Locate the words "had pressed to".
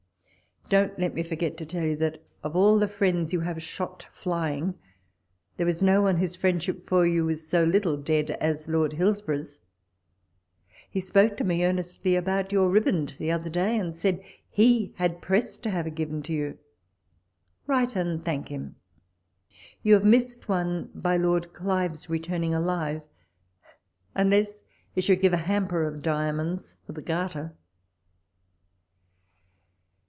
14.95-15.69